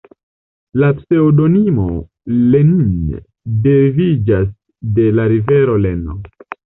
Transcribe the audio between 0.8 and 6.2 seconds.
La pseŭdonimo Lenin deriviĝas de la rivero Leno.